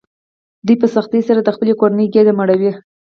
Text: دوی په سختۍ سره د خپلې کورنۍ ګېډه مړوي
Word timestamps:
دوی 0.65 0.75
په 0.81 0.87
سختۍ 0.95 1.21
سره 1.27 1.39
د 1.43 1.49
خپلې 1.55 1.73
کورنۍ 1.79 2.05
ګېډه 2.13 2.33
مړوي 2.39 2.71